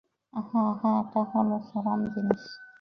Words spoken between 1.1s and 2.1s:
হলো চরম